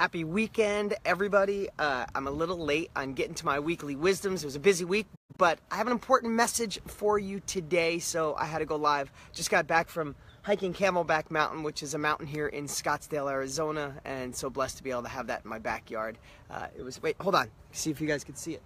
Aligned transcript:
Happy 0.00 0.24
weekend, 0.24 0.94
everybody. 1.04 1.68
Uh, 1.78 2.06
I'm 2.14 2.26
a 2.26 2.30
little 2.30 2.56
late 2.56 2.90
on 2.96 3.12
getting 3.12 3.34
to 3.34 3.44
my 3.44 3.60
weekly 3.60 3.96
wisdoms. 3.96 4.42
It 4.42 4.46
was 4.46 4.56
a 4.56 4.58
busy 4.58 4.86
week, 4.86 5.04
but 5.36 5.58
I 5.70 5.76
have 5.76 5.86
an 5.88 5.92
important 5.92 6.32
message 6.32 6.80
for 6.86 7.18
you 7.18 7.40
today, 7.40 7.98
so 7.98 8.34
I 8.34 8.46
had 8.46 8.60
to 8.60 8.64
go 8.64 8.76
live. 8.76 9.12
Just 9.34 9.50
got 9.50 9.66
back 9.66 9.90
from 9.90 10.16
hiking 10.40 10.72
Camelback 10.72 11.30
Mountain, 11.30 11.64
which 11.64 11.82
is 11.82 11.92
a 11.92 11.98
mountain 11.98 12.26
here 12.26 12.46
in 12.46 12.64
Scottsdale, 12.64 13.30
Arizona, 13.30 14.00
and 14.06 14.34
so 14.34 14.48
blessed 14.48 14.78
to 14.78 14.82
be 14.82 14.90
able 14.90 15.02
to 15.02 15.10
have 15.10 15.26
that 15.26 15.42
in 15.44 15.50
my 15.50 15.58
backyard. 15.58 16.16
Uh, 16.50 16.68
it 16.74 16.82
was, 16.82 17.02
wait, 17.02 17.16
hold 17.20 17.34
on, 17.34 17.50
see 17.72 17.90
if 17.90 18.00
you 18.00 18.06
guys 18.06 18.24
can 18.24 18.36
see 18.36 18.54
it. 18.54 18.62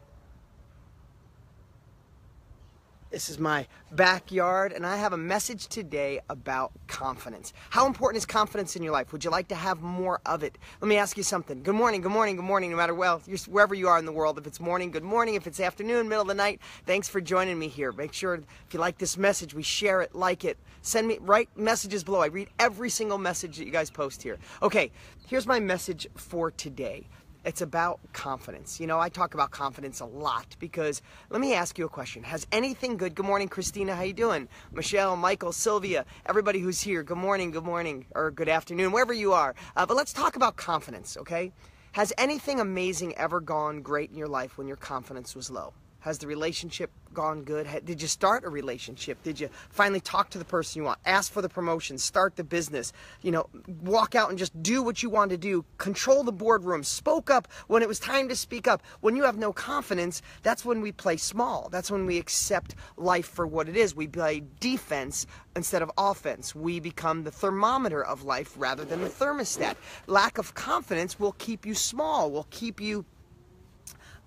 This 3.14 3.28
is 3.28 3.38
my 3.38 3.68
backyard, 3.92 4.72
and 4.72 4.84
I 4.84 4.96
have 4.96 5.12
a 5.12 5.16
message 5.16 5.68
today 5.68 6.18
about 6.28 6.72
confidence. 6.88 7.52
How 7.70 7.86
important 7.86 8.18
is 8.18 8.26
confidence 8.26 8.74
in 8.74 8.82
your 8.82 8.92
life? 8.92 9.12
Would 9.12 9.22
you 9.22 9.30
like 9.30 9.46
to 9.48 9.54
have 9.54 9.82
more 9.82 10.20
of 10.26 10.42
it? 10.42 10.58
Let 10.80 10.88
me 10.88 10.96
ask 10.96 11.16
you 11.16 11.22
something. 11.22 11.62
Good 11.62 11.76
morning, 11.76 12.00
good 12.00 12.10
morning, 12.10 12.34
good 12.34 12.44
morning, 12.44 12.72
no 12.72 12.76
matter 12.76 12.92
well, 12.92 13.22
wherever 13.46 13.72
you 13.72 13.86
are 13.86 14.00
in 14.00 14.04
the 14.04 14.10
world. 14.10 14.36
If 14.36 14.48
it's 14.48 14.58
morning, 14.58 14.90
good 14.90 15.04
morning. 15.04 15.36
If 15.36 15.46
it's 15.46 15.60
afternoon, 15.60 16.08
middle 16.08 16.22
of 16.22 16.26
the 16.28 16.34
night, 16.34 16.60
thanks 16.86 17.08
for 17.08 17.20
joining 17.20 17.56
me 17.56 17.68
here. 17.68 17.92
Make 17.92 18.12
sure 18.12 18.34
if 18.34 18.74
you 18.74 18.80
like 18.80 18.98
this 18.98 19.16
message, 19.16 19.54
we 19.54 19.62
share 19.62 20.02
it, 20.02 20.12
like 20.12 20.44
it. 20.44 20.58
Send 20.82 21.06
me, 21.06 21.18
write 21.20 21.48
messages 21.56 22.02
below. 22.02 22.20
I 22.20 22.26
read 22.26 22.48
every 22.58 22.90
single 22.90 23.18
message 23.18 23.58
that 23.58 23.64
you 23.64 23.70
guys 23.70 23.90
post 23.90 24.24
here. 24.24 24.38
Okay, 24.60 24.90
here's 25.28 25.46
my 25.46 25.60
message 25.60 26.08
for 26.16 26.50
today 26.50 27.06
it's 27.44 27.60
about 27.60 28.00
confidence. 28.12 28.80
You 28.80 28.86
know, 28.86 28.98
I 28.98 29.08
talk 29.08 29.34
about 29.34 29.50
confidence 29.50 30.00
a 30.00 30.06
lot 30.06 30.56
because 30.58 31.02
let 31.30 31.40
me 31.40 31.54
ask 31.54 31.78
you 31.78 31.84
a 31.84 31.88
question. 31.88 32.22
Has 32.22 32.46
anything 32.50 32.96
good? 32.96 33.14
Good 33.14 33.26
morning, 33.26 33.48
Christina. 33.48 33.94
How 33.94 34.02
you 34.02 34.12
doing? 34.12 34.48
Michelle, 34.72 35.16
Michael, 35.16 35.52
Sylvia, 35.52 36.04
everybody 36.26 36.60
who's 36.60 36.80
here. 36.80 37.02
Good 37.02 37.18
morning, 37.18 37.50
good 37.50 37.64
morning, 37.64 38.06
or 38.14 38.30
good 38.30 38.48
afternoon, 38.48 38.92
wherever 38.92 39.12
you 39.12 39.32
are. 39.32 39.54
Uh, 39.76 39.84
but 39.86 39.96
let's 39.96 40.12
talk 40.12 40.36
about 40.36 40.56
confidence, 40.56 41.16
okay? 41.18 41.52
Has 41.92 42.12
anything 42.18 42.60
amazing 42.60 43.14
ever 43.16 43.40
gone 43.40 43.82
great 43.82 44.10
in 44.10 44.16
your 44.16 44.26
life 44.26 44.58
when 44.58 44.66
your 44.66 44.76
confidence 44.76 45.36
was 45.36 45.50
low? 45.50 45.74
Has 46.04 46.18
the 46.18 46.26
relationship 46.26 46.90
gone 47.14 47.44
good? 47.44 47.66
Did 47.86 48.02
you 48.02 48.08
start 48.08 48.44
a 48.44 48.50
relationship? 48.50 49.22
Did 49.22 49.40
you 49.40 49.48
finally 49.70 50.00
talk 50.00 50.28
to 50.30 50.38
the 50.38 50.44
person 50.44 50.82
you 50.82 50.84
want? 50.84 50.98
Ask 51.06 51.32
for 51.32 51.40
the 51.40 51.48
promotion, 51.48 51.96
start 51.96 52.36
the 52.36 52.44
business, 52.44 52.92
you 53.22 53.32
know, 53.32 53.48
walk 53.80 54.14
out 54.14 54.28
and 54.28 54.38
just 54.38 54.62
do 54.62 54.82
what 54.82 55.02
you 55.02 55.08
want 55.08 55.30
to 55.30 55.38
do, 55.38 55.64
control 55.78 56.22
the 56.22 56.30
boardroom, 56.30 56.84
spoke 56.84 57.30
up 57.30 57.48
when 57.68 57.80
it 57.80 57.88
was 57.88 57.98
time 57.98 58.28
to 58.28 58.36
speak 58.36 58.68
up. 58.68 58.82
When 59.00 59.16
you 59.16 59.22
have 59.22 59.38
no 59.38 59.50
confidence, 59.50 60.20
that's 60.42 60.62
when 60.62 60.82
we 60.82 60.92
play 60.92 61.16
small. 61.16 61.70
That's 61.72 61.90
when 61.90 62.04
we 62.04 62.18
accept 62.18 62.74
life 62.98 63.26
for 63.26 63.46
what 63.46 63.66
it 63.66 63.74
is. 63.74 63.96
We 63.96 64.06
play 64.06 64.42
defense 64.60 65.26
instead 65.56 65.80
of 65.80 65.90
offense. 65.96 66.54
We 66.54 66.80
become 66.80 67.24
the 67.24 67.30
thermometer 67.30 68.04
of 68.04 68.24
life 68.24 68.52
rather 68.58 68.84
than 68.84 69.00
the 69.00 69.08
thermostat. 69.08 69.76
Lack 70.06 70.36
of 70.36 70.52
confidence 70.52 71.18
will 71.18 71.32
keep 71.32 71.64
you 71.64 71.72
small, 71.72 72.30
will 72.30 72.48
keep 72.50 72.78
you 72.78 73.06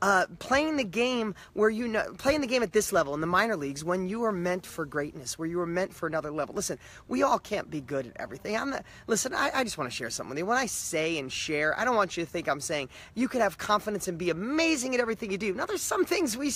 uh, 0.01 0.25
playing 0.39 0.77
the 0.77 0.83
game 0.83 1.33
where 1.53 1.69
you 1.69 1.87
know 1.87 2.13
playing 2.17 2.41
the 2.41 2.47
game 2.47 2.63
at 2.63 2.73
this 2.73 2.91
level 2.91 3.13
in 3.13 3.21
the 3.21 3.27
minor 3.27 3.55
leagues 3.55 3.83
when 3.83 4.07
you 4.07 4.23
are 4.23 4.31
meant 4.31 4.65
for 4.65 4.85
greatness 4.85 5.39
where 5.39 5.47
you 5.47 5.59
are 5.59 5.65
meant 5.65 5.93
for 5.93 6.07
another 6.07 6.31
level. 6.31 6.53
Listen 6.53 6.77
we 7.07 7.23
all 7.23 7.39
can't 7.39 7.69
be 7.69 7.81
good 7.81 8.07
at 8.07 8.13
everything. 8.17 8.55
I'm 8.55 8.69
not 8.69 8.85
listen 9.07 9.33
i, 9.33 9.51
I 9.53 9.63
just 9.63 9.77
want 9.77 9.89
to 9.89 9.95
share 9.95 10.09
something 10.09 10.29
with 10.29 10.39
you. 10.39 10.45
When 10.45 10.57
i 10.57 10.65
say 10.65 11.17
and 11.17 11.31
share 11.31 11.77
i 11.79 11.85
don't 11.85 11.95
want 11.95 12.17
you 12.17 12.25
to 12.25 12.29
think 12.29 12.47
i'm 12.47 12.59
saying 12.59 12.89
you 13.15 13.27
could 13.27 13.41
have 13.41 13.57
confidence 13.57 14.07
and 14.07 14.17
be 14.17 14.29
amazing 14.29 14.93
at 14.93 15.01
everything 15.01 15.31
you 15.31 15.37
do. 15.37 15.53
Now 15.53 15.65
there's 15.65 15.81
some 15.81 16.05
things 16.05 16.37
we 16.37 16.51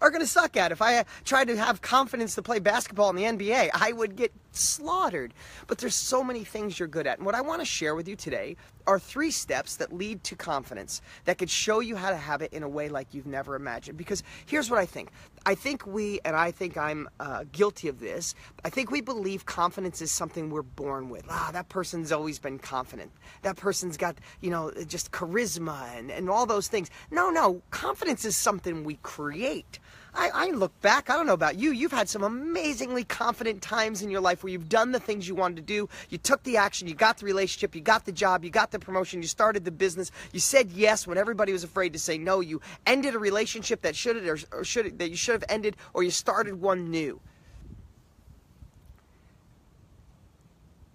are 0.00 0.10
going 0.10 0.22
to 0.22 0.26
suck 0.26 0.56
at. 0.56 0.72
If 0.72 0.82
i 0.82 1.04
tried 1.24 1.48
to 1.48 1.56
have 1.56 1.82
confidence 1.82 2.34
to 2.36 2.42
play 2.42 2.58
basketball 2.58 3.10
in 3.10 3.16
the 3.16 3.22
nba 3.24 3.70
i 3.74 3.92
would 3.92 4.16
get 4.16 4.32
slaughtered. 4.52 5.32
But 5.66 5.78
there's 5.78 5.94
so 5.94 6.24
many 6.24 6.44
things 6.44 6.78
you're 6.78 6.88
good 6.88 7.06
at. 7.06 7.18
And 7.18 7.26
what 7.26 7.34
i 7.34 7.40
want 7.40 7.60
to 7.60 7.66
share 7.66 7.94
with 7.94 8.08
you 8.08 8.16
today 8.16 8.56
are 8.86 8.98
three 8.98 9.30
steps 9.30 9.76
that 9.76 9.92
lead 9.92 10.22
to 10.24 10.36
confidence 10.36 11.02
that 11.24 11.38
could 11.38 11.50
show 11.50 11.80
you 11.80 11.96
how 11.96 12.10
to 12.10 12.16
have 12.16 12.42
it 12.42 12.52
in 12.52 12.62
a 12.62 12.68
way 12.68 12.88
like 12.88 13.12
you've 13.12 13.26
never 13.26 13.54
imagined. 13.54 13.96
Because 13.96 14.22
here's 14.46 14.70
what 14.70 14.78
I 14.78 14.86
think 14.86 15.10
I 15.46 15.54
think 15.54 15.86
we, 15.86 16.20
and 16.24 16.36
I 16.36 16.50
think 16.50 16.76
I'm 16.76 17.08
uh, 17.18 17.44
guilty 17.50 17.88
of 17.88 17.98
this, 17.98 18.34
I 18.64 18.68
think 18.68 18.90
we 18.90 19.00
believe 19.00 19.46
confidence 19.46 20.02
is 20.02 20.12
something 20.12 20.50
we're 20.50 20.62
born 20.62 21.08
with. 21.08 21.24
Ah, 21.30 21.50
that 21.52 21.68
person's 21.70 22.12
always 22.12 22.38
been 22.38 22.58
confident. 22.58 23.10
That 23.42 23.56
person's 23.56 23.96
got, 23.96 24.18
you 24.40 24.50
know, 24.50 24.70
just 24.86 25.12
charisma 25.12 25.96
and, 25.96 26.10
and 26.10 26.28
all 26.28 26.44
those 26.44 26.68
things. 26.68 26.90
No, 27.10 27.30
no, 27.30 27.62
confidence 27.70 28.24
is 28.24 28.36
something 28.36 28.84
we 28.84 28.98
create. 29.02 29.78
I, 30.14 30.30
I, 30.32 30.50
look 30.50 30.78
back, 30.80 31.08
I 31.08 31.16
don't 31.16 31.26
know 31.26 31.32
about 31.32 31.58
you, 31.58 31.70
you've 31.72 31.92
had 31.92 32.08
some 32.08 32.22
amazingly 32.22 33.04
confident 33.04 33.62
times 33.62 34.02
in 34.02 34.10
your 34.10 34.20
life 34.20 34.42
where 34.42 34.52
you've 34.52 34.68
done 34.68 34.92
the 34.92 35.00
things 35.00 35.28
you 35.28 35.34
wanted 35.34 35.56
to 35.56 35.62
do. 35.62 35.88
You 36.08 36.18
took 36.18 36.42
the 36.42 36.56
action, 36.56 36.88
you 36.88 36.94
got 36.94 37.18
the 37.18 37.26
relationship, 37.26 37.74
you 37.74 37.80
got 37.80 38.04
the 38.04 38.12
job, 38.12 38.44
you 38.44 38.50
got 38.50 38.70
the 38.70 38.78
promotion, 38.78 39.22
you 39.22 39.28
started 39.28 39.64
the 39.64 39.70
business, 39.70 40.10
you 40.32 40.40
said 40.40 40.70
yes 40.72 41.06
when 41.06 41.18
everybody 41.18 41.52
was 41.52 41.64
afraid 41.64 41.92
to 41.92 41.98
say 41.98 42.18
no. 42.18 42.40
You 42.40 42.60
ended 42.86 43.14
a 43.14 43.18
relationship 43.18 43.82
that 43.82 43.96
should 43.96 44.16
have 44.16 44.46
or 44.52 44.64
should 44.64 44.98
that 44.98 45.10
you 45.10 45.16
should 45.16 45.34
have 45.34 45.44
ended, 45.48 45.76
or 45.94 46.02
you 46.02 46.10
started 46.10 46.60
one 46.60 46.90
new. 46.90 47.20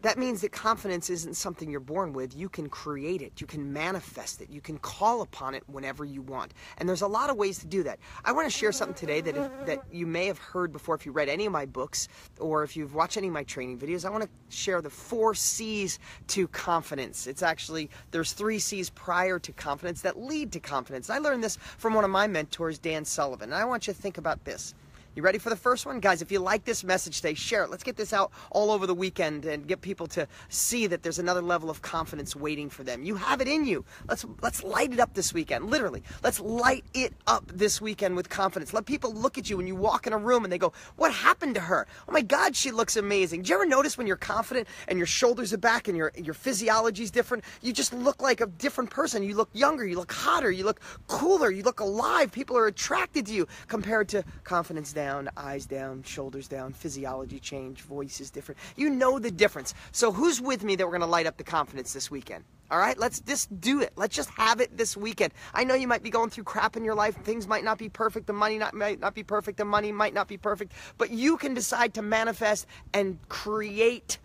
That 0.06 0.20
means 0.20 0.42
that 0.42 0.52
confidence 0.52 1.10
isn't 1.10 1.34
something 1.34 1.68
you're 1.68 1.80
born 1.80 2.14
with. 2.14 2.38
You 2.38 2.48
can 2.48 2.70
create 2.70 3.24
it, 3.24 3.42
you 3.42 3.48
can 3.48 3.74
manifest 3.74 4.40
it, 4.40 4.52
you 4.52 4.62
can 4.62 4.78
call 4.78 5.24
upon 5.24 5.56
it 5.56 5.64
whenever 5.66 6.06
you 6.06 6.22
want. 6.22 6.54
And 6.78 6.88
there's 6.88 7.02
a 7.02 7.08
lot 7.08 7.32
of 7.32 7.38
ways 7.38 7.58
to 7.58 7.66
do 7.66 7.82
that. 7.82 7.98
I 8.24 8.32
want 8.32 8.46
to 8.46 8.56
share 8.56 8.72
something 8.72 8.94
today 8.94 9.20
that, 9.22 9.36
if, 9.36 9.66
that 9.66 9.84
you 9.92 10.06
may 10.06 10.28
have 10.28 10.38
heard 10.38 10.72
before 10.72 10.94
if 10.94 11.08
you 11.08 11.12
read 11.12 11.28
any 11.28 11.48
of 11.48 11.52
my 11.52 11.66
books 11.66 12.08
or 12.40 12.62
if 12.62 12.78
you've 12.78 12.94
watched 12.94 13.18
any 13.18 13.30
of 13.30 13.34
my 13.34 13.42
training 13.46 13.80
videos. 13.80 14.06
I 14.06 14.12
want 14.12 14.24
to 14.24 14.30
share 14.56 14.80
the 14.80 14.92
four 14.92 15.34
C's 15.34 15.98
to 16.28 16.48
confidence. 16.50 17.26
It's 17.26 17.42
actually, 17.42 17.90
there's 18.12 18.34
three 18.34 18.60
C's 18.60 18.92
prior 18.92 19.40
to 19.40 19.52
confidence 19.54 20.02
that 20.02 20.20
lead 20.20 20.52
to 20.52 20.60
confidence. 20.60 21.10
I 21.10 21.18
learned 21.18 21.44
this 21.44 21.58
from 21.80 21.96
one 21.96 22.04
of 22.04 22.12
my 22.12 22.28
mentors, 22.28 22.78
Dan 22.78 23.06
Sullivan. 23.06 23.52
And 23.52 23.56
I 23.60 23.66
want 23.66 23.88
you 23.88 23.94
to 23.94 24.00
think 24.00 24.20
about 24.20 24.46
this. 24.46 24.76
You 25.16 25.24
ready 25.24 25.38
for 25.38 25.50
the 25.50 25.56
first 25.56 25.86
one? 25.86 26.02
Guys, 26.02 26.22
if 26.22 26.30
you 26.30 26.40
like 26.40 26.66
this 26.66 26.84
message 26.84 27.22
today, 27.22 27.36
share 27.36 27.64
it. 27.64 27.70
Let's 27.70 27.86
get 27.86 27.96
this 27.96 28.12
out 28.12 28.34
all 28.52 28.70
over 28.70 28.86
the 28.86 28.94
weekend 28.94 29.46
and 29.46 29.66
get 29.66 29.80
people 29.80 30.08
to 30.08 30.28
see 30.50 30.88
that 30.88 31.04
there's 31.04 31.20
another 31.20 31.42
level 31.42 31.70
of 31.70 31.82
confidence 31.82 32.36
waiting 32.36 32.70
for 32.70 32.84
them. 32.84 33.02
You 33.02 33.16
have 33.16 33.40
it 33.40 33.48
in 33.48 33.66
you. 33.66 33.86
Let's 34.10 34.26
let's 34.42 34.62
light 34.62 34.92
it 34.92 35.00
up 35.00 35.14
this 35.14 35.34
weekend. 35.34 35.70
Literally. 35.70 36.04
Let's 36.22 36.42
light 36.42 36.84
it 36.94 37.14
up 37.28 37.46
this 37.48 37.80
weekend 37.80 38.18
with 38.18 38.28
confidence. 38.28 38.74
Let 38.74 38.86
people 38.86 39.14
look 39.14 39.38
at 39.38 39.50
you 39.50 39.56
when 39.56 39.68
you 39.68 39.76
walk 39.78 40.06
in 40.06 40.12
a 40.12 40.18
room 40.18 40.44
and 40.44 40.52
they 40.52 40.58
go, 40.58 40.74
"What 40.98 41.14
happened 41.14 41.56
to 41.56 41.62
her? 41.62 41.88
Oh 42.10 42.12
my 42.12 42.22
god, 42.22 42.54
she 42.54 42.72
looks 42.72 42.98
amazing." 42.98 43.44
Do 43.44 43.52
you 43.52 43.56
ever 43.56 43.66
notice 43.66 43.98
when 43.98 44.08
you're 44.08 44.18
confident 44.18 44.68
and 44.90 44.98
your 45.00 45.08
shoulders 45.08 45.54
are 45.54 45.58
back 45.58 45.88
and 45.88 45.96
your 45.96 46.12
your 46.18 46.34
physiology 46.34 47.04
is 47.04 47.12
different, 47.12 47.46
you 47.62 47.72
just 47.72 47.94
look 47.94 48.22
like 48.22 48.42
a 48.42 48.48
different 48.48 48.90
person. 48.90 49.24
You 49.24 49.38
look 49.38 49.50
younger, 49.54 49.86
you 49.86 49.96
look 49.96 50.12
hotter, 50.12 50.52
you 50.52 50.66
look 50.66 50.82
cooler, 51.08 51.52
you 51.52 51.64
look 51.64 51.80
alive. 51.80 52.34
People 52.34 52.58
are 52.58 52.68
attracted 52.68 53.28
to 53.28 53.34
you 53.34 53.48
compared 53.70 54.10
to 54.10 54.26
confidence 54.44 54.92
down 54.92 55.05
down, 55.06 55.30
eyes 55.38 55.68
down, 55.68 56.02
shoulders 56.02 56.48
down, 56.48 56.74
physiology 56.74 57.40
change, 57.40 57.82
voice 57.82 58.20
is 58.20 58.32
different. 58.32 58.58
You 58.76 58.90
know 58.90 59.20
the 59.20 59.30
difference. 59.30 59.76
So 59.92 60.12
who's 60.12 60.42
with 60.42 60.64
me 60.64 60.76
that 60.76 60.84
we're 60.84 60.98
going 60.98 61.02
to 61.02 61.16
light 61.18 61.28
up 61.28 61.38
the 61.38 61.44
confidence 61.44 61.94
this 61.94 62.10
weekend? 62.10 62.44
All 62.72 62.80
right, 62.80 62.98
let's 62.98 63.20
just 63.20 63.62
do 63.62 63.82
it. 63.82 63.94
Let's 63.96 64.16
just 64.16 64.32
have 64.32 64.60
it 64.62 64.76
this 64.76 64.98
weekend. 64.98 65.32
I 65.54 65.64
know 65.64 65.76
you 65.76 65.88
might 65.88 66.02
be 66.02 66.10
going 66.10 66.32
through 66.32 66.46
crap 66.46 66.76
in 66.76 66.84
your 66.84 66.96
life. 66.96 67.16
Things 67.18 67.48
might 67.48 67.64
not 67.64 67.78
be 67.78 67.88
perfect. 67.88 68.26
The 68.26 68.34
money 68.34 68.58
not, 68.58 68.74
might 68.74 69.00
not 69.00 69.14
be 69.14 69.22
perfect. 69.22 69.60
The 69.60 69.66
money 69.66 69.92
might 69.92 70.16
not 70.16 70.28
be 70.28 70.38
perfect. 70.38 70.72
But 70.98 71.12
you 71.12 71.38
can 71.38 71.54
decide 71.54 71.94
to 71.94 72.02
manifest 72.02 72.66
and 72.92 73.20
create 73.30 74.18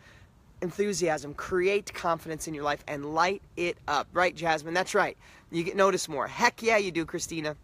enthusiasm, 0.63 1.35
create 1.35 1.93
confidence 1.93 2.49
in 2.49 2.55
your 2.55 2.65
life, 2.65 2.83
and 2.89 3.15
light 3.15 3.43
it 3.59 3.77
up. 3.87 4.09
Right, 4.15 4.35
Jasmine? 4.35 4.73
That's 4.73 4.95
right. 4.95 5.19
You 5.51 5.63
get 5.63 5.77
notice 5.77 6.09
more. 6.09 6.27
Heck 6.27 6.63
yeah, 6.63 6.79
you 6.79 6.91
do, 6.91 7.05
Christina. 7.05 7.57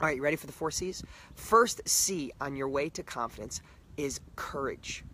All 0.00 0.06
right, 0.06 0.16
you 0.16 0.22
ready 0.22 0.36
for 0.36 0.46
the 0.46 0.52
four 0.52 0.70
C's? 0.70 1.02
First 1.34 1.80
C 1.88 2.30
on 2.40 2.54
your 2.54 2.68
way 2.68 2.88
to 2.90 3.02
confidence 3.02 3.60
is 3.96 4.20
courage. 4.36 5.04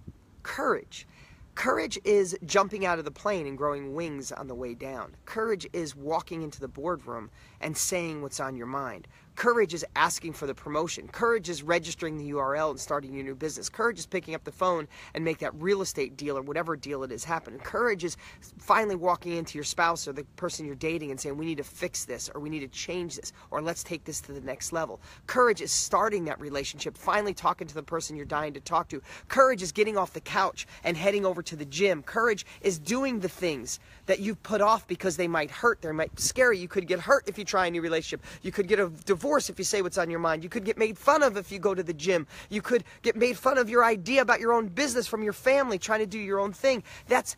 Courage. 0.42 1.06
Courage 1.54 1.98
is 2.04 2.36
jumping 2.44 2.84
out 2.84 2.98
of 2.98 3.04
the 3.04 3.10
plane 3.10 3.46
and 3.46 3.56
growing 3.56 3.94
wings 3.94 4.32
on 4.32 4.48
the 4.48 4.54
way 4.54 4.74
down. 4.74 5.14
Courage 5.24 5.66
is 5.72 5.94
walking 5.94 6.42
into 6.42 6.60
the 6.60 6.68
boardroom 6.68 7.30
and 7.60 7.76
saying 7.76 8.22
what's 8.22 8.40
on 8.40 8.56
your 8.56 8.66
mind. 8.66 9.06
Courage 9.36 9.74
is 9.74 9.84
asking 9.96 10.32
for 10.32 10.46
the 10.46 10.54
promotion. 10.54 11.08
Courage 11.08 11.48
is 11.48 11.62
registering 11.62 12.16
the 12.16 12.30
URL 12.30 12.70
and 12.70 12.78
starting 12.78 13.12
your 13.12 13.24
new 13.24 13.34
business. 13.34 13.68
Courage 13.68 13.98
is 13.98 14.06
picking 14.06 14.34
up 14.34 14.44
the 14.44 14.52
phone 14.52 14.86
and 15.12 15.24
make 15.24 15.38
that 15.38 15.52
real 15.60 15.82
estate 15.82 16.16
deal 16.16 16.38
or 16.38 16.42
whatever 16.42 16.76
deal 16.76 17.02
it 17.02 17.10
is 17.10 17.24
happen. 17.24 17.58
Courage 17.58 18.04
is 18.04 18.16
finally 18.58 18.94
walking 18.94 19.32
into 19.32 19.58
your 19.58 19.64
spouse 19.64 20.06
or 20.06 20.12
the 20.12 20.22
person 20.36 20.66
you're 20.66 20.76
dating 20.76 21.10
and 21.10 21.20
saying, 21.20 21.36
we 21.36 21.46
need 21.46 21.58
to 21.58 21.64
fix 21.64 22.04
this 22.04 22.30
or 22.32 22.40
we 22.40 22.48
need 22.48 22.60
to 22.60 22.68
change 22.68 23.16
this 23.16 23.32
or 23.50 23.60
let's 23.60 23.82
take 23.82 24.04
this 24.04 24.20
to 24.20 24.32
the 24.32 24.40
next 24.40 24.72
level. 24.72 25.00
Courage 25.26 25.60
is 25.60 25.72
starting 25.72 26.24
that 26.26 26.40
relationship, 26.40 26.96
finally 26.96 27.34
talking 27.34 27.66
to 27.66 27.74
the 27.74 27.82
person 27.82 28.14
you're 28.14 28.24
dying 28.24 28.54
to 28.54 28.60
talk 28.60 28.88
to. 28.88 29.02
Courage 29.26 29.62
is 29.62 29.72
getting 29.72 29.98
off 29.98 30.12
the 30.12 30.20
couch 30.20 30.64
and 30.84 30.96
heading 30.96 31.26
over 31.26 31.42
to 31.46 31.56
the 31.56 31.64
gym. 31.64 32.02
Courage 32.02 32.46
is 32.60 32.78
doing 32.78 33.20
the 33.20 33.28
things 33.28 33.80
that 34.06 34.20
you've 34.20 34.42
put 34.42 34.60
off 34.60 34.86
because 34.86 35.16
they 35.16 35.28
might 35.28 35.50
hurt, 35.50 35.82
they 35.82 35.92
might 35.92 36.18
scare 36.18 36.52
you. 36.52 36.62
You 36.62 36.68
could 36.68 36.86
get 36.86 37.00
hurt 37.00 37.24
if 37.26 37.38
you 37.38 37.44
try 37.44 37.66
a 37.66 37.70
new 37.70 37.82
relationship. 37.82 38.24
You 38.42 38.52
could 38.52 38.68
get 38.68 38.78
a 38.78 38.88
divorce 39.04 39.24
divorce 39.24 39.48
if 39.48 39.58
you 39.58 39.64
say 39.64 39.82
what's 39.82 39.96
on 39.96 40.10
your 40.10 40.20
mind. 40.20 40.42
You 40.42 40.50
could 40.50 40.64
get 40.64 40.76
made 40.76 40.98
fun 40.98 41.22
of 41.22 41.36
if 41.36 41.50
you 41.50 41.58
go 41.58 41.74
to 41.74 41.82
the 41.82 41.94
gym. 41.94 42.26
You 42.50 42.60
could 42.60 42.84
get 43.02 43.16
made 43.16 43.38
fun 43.38 43.58
of 43.58 43.70
your 43.70 43.82
idea 43.82 44.22
about 44.22 44.38
your 44.38 44.52
own 44.52 44.68
business 44.68 45.06
from 45.06 45.22
your 45.22 45.32
family 45.32 45.78
trying 45.78 46.00
to 46.00 46.06
do 46.06 46.18
your 46.18 46.38
own 46.38 46.52
thing. 46.52 46.82
That's 47.08 47.36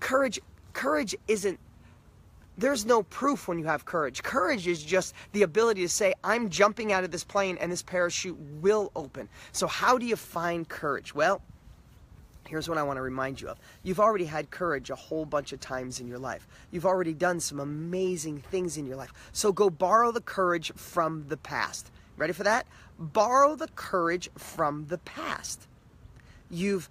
courage. 0.00 0.40
Courage 0.72 1.14
isn't 1.28 1.58
there's 2.58 2.86
no 2.86 3.02
proof 3.02 3.46
when 3.46 3.58
you 3.58 3.66
have 3.66 3.84
courage. 3.84 4.22
Courage 4.22 4.66
is 4.66 4.82
just 4.82 5.12
the 5.32 5.42
ability 5.42 5.82
to 5.82 5.88
say, 5.90 6.14
I'm 6.24 6.48
jumping 6.48 6.90
out 6.90 7.04
of 7.04 7.10
this 7.10 7.22
plane 7.22 7.58
and 7.60 7.70
this 7.70 7.82
parachute 7.82 8.38
will 8.62 8.90
open. 8.96 9.28
So, 9.52 9.66
how 9.66 9.98
do 9.98 10.06
you 10.06 10.16
find 10.16 10.66
courage? 10.66 11.14
Well, 11.14 11.42
Here's 12.46 12.68
what 12.68 12.78
I 12.78 12.82
want 12.82 12.96
to 12.96 13.02
remind 13.02 13.40
you 13.40 13.48
of. 13.48 13.58
You've 13.82 14.00
already 14.00 14.24
had 14.24 14.50
courage 14.50 14.90
a 14.90 14.94
whole 14.94 15.24
bunch 15.24 15.52
of 15.52 15.60
times 15.60 16.00
in 16.00 16.08
your 16.08 16.18
life. 16.18 16.46
You've 16.70 16.86
already 16.86 17.12
done 17.12 17.40
some 17.40 17.60
amazing 17.60 18.38
things 18.38 18.76
in 18.76 18.86
your 18.86 18.96
life. 18.96 19.12
So 19.32 19.52
go 19.52 19.68
borrow 19.68 20.12
the 20.12 20.20
courage 20.20 20.72
from 20.74 21.26
the 21.28 21.36
past. 21.36 21.90
Ready 22.16 22.32
for 22.32 22.44
that? 22.44 22.66
Borrow 22.98 23.56
the 23.56 23.68
courage 23.68 24.30
from 24.36 24.86
the 24.86 24.98
past. 24.98 25.66
You've 26.50 26.88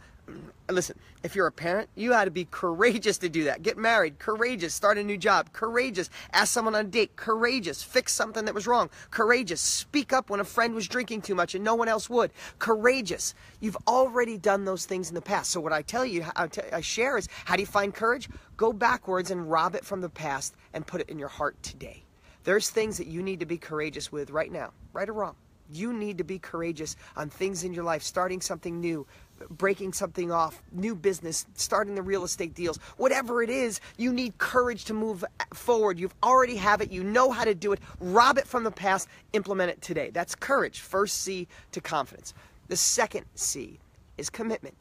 listen, 0.69 0.97
if 1.23 1.35
you're 1.35 1.47
a 1.47 1.51
parent, 1.51 1.89
you 1.95 2.11
had 2.11 2.25
to 2.25 2.31
be 2.31 2.45
courageous 2.45 3.17
to 3.19 3.29
do 3.29 3.43
that. 3.45 3.61
Get 3.61 3.77
married, 3.77 4.19
courageous. 4.19 4.73
Start 4.73 4.97
a 4.97 5.03
new 5.03 5.17
job, 5.17 5.53
courageous. 5.53 6.09
Ask 6.33 6.53
someone 6.53 6.75
on 6.75 6.85
a 6.85 6.87
date, 6.87 7.15
courageous. 7.15 7.83
Fix 7.83 8.13
something 8.13 8.45
that 8.45 8.53
was 8.55 8.67
wrong, 8.67 8.89
courageous. 9.11 9.61
Speak 9.61 10.13
up 10.13 10.29
when 10.29 10.39
a 10.39 10.45
friend 10.45 10.73
was 10.73 10.87
drinking 10.87 11.21
too 11.21 11.35
much 11.35 11.55
and 11.55 11.63
no 11.63 11.75
one 11.75 11.87
else 11.87 12.09
would, 12.09 12.31
courageous. 12.59 13.35
You've 13.59 13.77
already 13.87 14.37
done 14.37 14.65
those 14.65 14.85
things 14.85 15.09
in 15.09 15.15
the 15.15 15.21
past. 15.21 15.51
So 15.51 15.59
what 15.59 15.73
I 15.73 15.81
tell 15.81 16.05
you, 16.05 16.25
I 16.35 16.81
share 16.81 17.17
is, 17.17 17.27
how 17.45 17.55
do 17.55 17.61
you 17.61 17.67
find 17.67 17.93
courage? 17.93 18.29
Go 18.57 18.73
backwards 18.73 19.31
and 19.31 19.49
rob 19.49 19.75
it 19.75 19.85
from 19.85 20.01
the 20.01 20.09
past 20.09 20.55
and 20.73 20.85
put 20.87 21.01
it 21.01 21.09
in 21.09 21.19
your 21.19 21.27
heart 21.29 21.61
today. 21.61 22.03
There's 22.43 22.69
things 22.69 22.97
that 22.97 23.07
you 23.07 23.21
need 23.23 23.39
to 23.39 23.45
be 23.45 23.57
courageous 23.57 24.11
with 24.11 24.29
right 24.29 24.51
now, 24.51 24.71
right 24.93 25.09
or 25.09 25.13
wrong. 25.13 25.35
You 25.71 25.93
need 25.93 26.19
to 26.19 26.23
be 26.23 26.37
courageous 26.37 26.95
on 27.15 27.27
things 27.31 27.63
in 27.63 27.73
your 27.73 27.83
life, 27.83 28.03
starting 28.03 28.39
something 28.39 28.79
new, 28.79 29.07
breaking 29.49 29.93
something 29.93 30.31
off, 30.31 30.61
new 30.71 30.95
business, 30.95 31.45
starting 31.55 31.95
the 31.95 32.01
real 32.01 32.23
estate 32.23 32.53
deals, 32.53 32.77
whatever 32.97 33.41
it 33.41 33.49
is, 33.49 33.81
you 33.97 34.13
need 34.13 34.37
courage 34.37 34.85
to 34.85 34.93
move 34.93 35.23
forward. 35.53 35.99
You've 35.99 36.15
already 36.23 36.55
have 36.55 36.81
it, 36.81 36.91
you 36.91 37.03
know 37.03 37.31
how 37.31 37.43
to 37.43 37.55
do 37.55 37.73
it. 37.73 37.79
Rob 37.99 38.37
it 38.37 38.47
from 38.47 38.63
the 38.63 38.71
past, 38.71 39.07
implement 39.33 39.71
it 39.71 39.81
today. 39.81 40.09
That's 40.09 40.35
courage. 40.35 40.79
First 40.79 41.21
C 41.21 41.47
to 41.71 41.81
confidence. 41.81 42.33
The 42.67 42.77
second 42.77 43.25
C 43.35 43.79
is 44.17 44.29
commitment. 44.29 44.75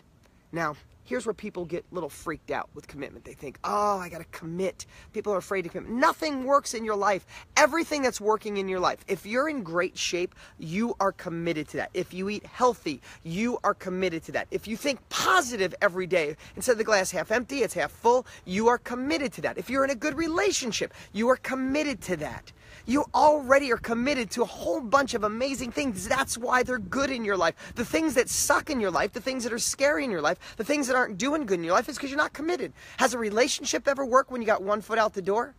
Now, 0.53 0.77
here's 1.05 1.27
where 1.27 1.35
people 1.35 1.65
get 1.65 1.85
a 1.91 1.95
little 1.95 2.09
freaked 2.09 2.51
out 2.51 2.69
with 2.75 2.89
commitment. 2.89 3.25
They 3.25 3.35
think, 3.35 3.59
oh, 3.65 3.99
I 3.99 4.09
got 4.09 4.19
to 4.19 4.25
commit. 4.25 4.87
People 5.12 5.33
are 5.33 5.39
afraid 5.39 5.62
to 5.62 5.69
commit. 5.69 5.91
Nothing 5.91 6.45
works 6.45 6.75
in 6.75 6.85
your 6.85 6.97
life. 6.97 7.27
Everything 7.56 8.03
that's 8.03 8.21
working 8.21 8.56
in 8.56 8.69
your 8.69 8.81
life. 8.81 9.05
If 9.06 9.27
you're 9.27 9.49
in 9.49 9.62
great 9.62 9.97
shape, 9.97 10.35
you 10.59 10.97
are 11.01 11.12
committed 11.12 11.69
to 11.69 11.77
that. 11.79 11.91
If 11.95 12.12
you 12.12 12.29
eat 12.29 12.47
healthy, 12.47 13.01
you 13.23 13.59
are 13.62 13.75
committed 13.75 14.25
to 14.25 14.33
that. 14.33 14.49
If 14.51 14.67
you 14.67 14.77
think 14.77 15.06
positive 15.09 15.75
every 15.81 16.06
day, 16.06 16.37
instead 16.56 16.73
of 16.73 16.79
the 16.79 16.85
glass 16.85 17.11
half 17.11 17.31
empty, 17.31 17.59
it's 17.59 17.75
half 17.75 17.93
full, 17.93 18.27
you 18.45 18.69
are 18.69 18.79
committed 18.79 19.33
to 19.35 19.41
that. 19.43 19.59
If 19.59 19.71
you're 19.71 19.85
in 19.85 19.91
a 19.91 19.95
good 19.95 20.17
relationship, 20.17 20.93
you 21.12 21.29
are 21.29 21.37
committed 21.37 22.01
to 22.03 22.17
that. 22.19 22.53
You 22.87 23.06
already 23.15 23.73
are 23.73 23.79
committed 23.79 24.31
to 24.33 24.43
a 24.43 24.47
whole 24.47 24.81
bunch 24.81 25.15
of 25.15 25.25
amazing 25.25 25.73
things. 25.73 26.06
That's 26.06 26.37
why 26.37 26.62
they're 26.62 26.79
good 26.79 27.11
in 27.11 27.25
your 27.25 27.37
life. 27.37 27.55
The 27.75 27.85
things 27.85 28.15
that 28.15 28.29
suck 28.29 28.69
in 28.69 28.79
your 28.79 28.91
life, 28.91 29.12
the 29.12 29.21
things 29.21 29.45
that 29.45 29.53
are 29.53 29.59
scary 29.59 30.05
in 30.05 30.11
your 30.11 30.21
life, 30.21 30.56
the 30.56 30.65
things 30.65 30.87
that 30.89 30.94
aren't 30.94 31.19
doing 31.19 31.46
good 31.46 31.58
in 31.58 31.64
your 31.64 31.75
life 31.75 31.88
is 31.88 31.96
because 31.96 32.11
you're 32.11 32.19
not 32.19 32.32
committed. 32.32 32.73
Has 32.99 33.14
a 33.14 33.19
relationship 33.19 33.87
ever 33.88 34.05
worked 34.05 34.31
when 34.31 34.41
you 34.41 34.46
got 34.46 34.62
one 34.62 34.81
foot 34.81 34.99
out 34.99 35.14
the 35.14 35.23
door? 35.23 35.55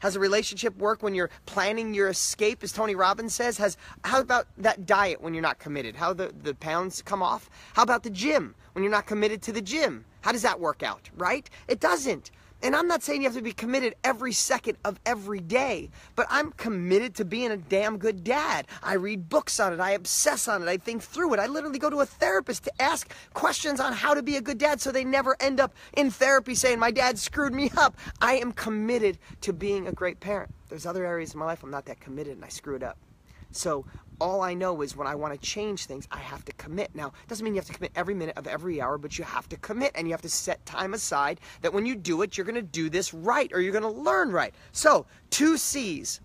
Has 0.00 0.14
a 0.14 0.20
relationship 0.20 0.76
work 0.78 1.02
when 1.02 1.14
you're 1.14 1.30
planning 1.46 1.92
your 1.92 2.08
escape, 2.08 2.62
as 2.62 2.72
Tony 2.72 2.94
Robbins 2.94 3.34
says? 3.34 3.58
Has 3.58 3.76
how 4.04 4.20
about 4.20 4.46
that 4.58 4.86
diet 4.86 5.20
when 5.20 5.34
you're 5.34 5.42
not 5.42 5.58
committed? 5.58 5.96
How 5.96 6.12
the, 6.12 6.32
the 6.42 6.54
pounds 6.54 7.02
come 7.02 7.22
off? 7.22 7.50
How 7.74 7.82
about 7.82 8.04
the 8.04 8.10
gym 8.10 8.54
when 8.72 8.84
you're 8.84 8.92
not 8.92 9.06
committed 9.06 9.42
to 9.42 9.52
the 9.52 9.60
gym? 9.60 10.04
How 10.20 10.32
does 10.32 10.42
that 10.42 10.60
work 10.60 10.82
out, 10.82 11.10
right? 11.16 11.48
It 11.66 11.80
doesn't. 11.80 12.30
And 12.60 12.74
I'm 12.74 12.88
not 12.88 13.04
saying 13.04 13.22
you 13.22 13.28
have 13.28 13.36
to 13.36 13.42
be 13.42 13.52
committed 13.52 13.94
every 14.02 14.32
second 14.32 14.78
of 14.84 14.98
every 15.06 15.38
day, 15.38 15.90
but 16.16 16.26
I'm 16.28 16.50
committed 16.52 17.14
to 17.16 17.24
being 17.24 17.52
a 17.52 17.56
damn 17.56 17.98
good 17.98 18.24
dad. 18.24 18.66
I 18.82 18.94
read 18.94 19.28
books 19.28 19.60
on 19.60 19.72
it, 19.72 19.80
I 19.80 19.92
obsess 19.92 20.48
on 20.48 20.62
it, 20.62 20.68
I 20.68 20.76
think 20.76 21.02
through 21.02 21.34
it. 21.34 21.40
I 21.40 21.46
literally 21.46 21.78
go 21.78 21.88
to 21.88 22.00
a 22.00 22.06
therapist 22.06 22.64
to 22.64 22.82
ask 22.82 23.12
questions 23.32 23.78
on 23.78 23.92
how 23.92 24.12
to 24.12 24.22
be 24.22 24.36
a 24.36 24.40
good 24.40 24.58
dad 24.58 24.80
so 24.80 24.90
they 24.90 25.04
never 25.04 25.36
end 25.38 25.60
up 25.60 25.72
in 25.92 26.10
therapy 26.10 26.56
saying, 26.56 26.80
My 26.80 26.90
dad 26.90 27.18
screwed 27.18 27.54
me 27.54 27.70
up. 27.76 27.96
I 28.20 28.34
am 28.34 28.52
committed 28.52 29.18
to 29.42 29.52
being 29.52 29.86
a 29.86 29.92
great 29.92 30.18
parent. 30.18 30.52
There's 30.68 30.84
other 30.86 31.06
areas 31.06 31.34
in 31.34 31.38
my 31.38 31.46
life 31.46 31.62
I'm 31.62 31.70
not 31.70 31.86
that 31.86 32.00
committed 32.00 32.34
and 32.34 32.44
I 32.44 32.48
screw 32.48 32.74
it 32.74 32.82
up. 32.82 32.98
So 33.50 33.84
all 34.20 34.42
I 34.42 34.54
know 34.54 34.82
is 34.82 34.96
when 34.96 35.06
I 35.06 35.14
want 35.14 35.34
to 35.34 35.40
change 35.40 35.86
things, 35.86 36.08
I 36.10 36.18
have 36.18 36.44
to 36.46 36.52
commit. 36.52 36.90
Now, 36.94 37.08
it 37.08 37.28
doesn't 37.28 37.44
mean 37.44 37.54
you 37.54 37.60
have 37.60 37.66
to 37.66 37.72
commit 37.72 37.92
every 37.94 38.14
minute 38.14 38.36
of 38.36 38.46
every 38.46 38.80
hour, 38.80 38.98
but 38.98 39.18
you 39.18 39.24
have 39.24 39.48
to 39.50 39.56
commit 39.58 39.92
and 39.94 40.06
you 40.06 40.12
have 40.12 40.22
to 40.22 40.28
set 40.28 40.64
time 40.66 40.94
aside 40.94 41.40
that 41.62 41.72
when 41.72 41.86
you 41.86 41.94
do 41.94 42.22
it, 42.22 42.36
you're 42.36 42.44
going 42.44 42.54
to 42.54 42.62
do 42.62 42.90
this 42.90 43.14
right 43.14 43.50
or 43.52 43.60
you're 43.60 43.72
going 43.72 43.82
to 43.82 44.00
learn 44.00 44.32
right. 44.32 44.54
So, 44.72 45.06
two 45.30 45.56
C's 45.56 46.20